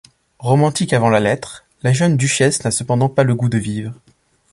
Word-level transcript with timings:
Romantique 0.39 0.93
avant 0.93 1.11
la 1.11 1.19
lettre, 1.19 1.63
la 1.83 1.93
jeune 1.93 2.17
duchesse 2.17 2.63
n'a 2.65 2.71
cependant 2.71 3.07
pas 3.07 3.23
le 3.23 3.35
goût 3.35 3.49
de 3.49 3.59
vivre. 3.59 3.93